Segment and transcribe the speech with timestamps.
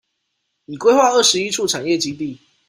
[0.65, 2.39] 已規劃二十一處產業基地